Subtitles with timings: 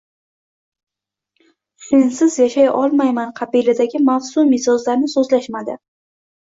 [1.89, 5.83] Sensiz yashay olmayman qabilidagi mavsumiy so‘zlarni so‘zlashmadi.